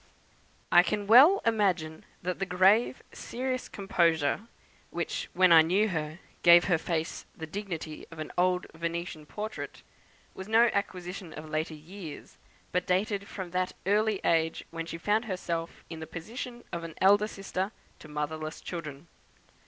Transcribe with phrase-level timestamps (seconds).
[0.71, 4.47] I can well imagine that the grave serious composure,
[4.89, 9.83] which, when I knew her, gave her face the dignity of an old Venetian portrait,
[10.33, 12.39] was no acquisition of later years,
[12.71, 16.95] but dated from that early age when she found herself in the position of an
[16.99, 19.07] elder sister to motherless children.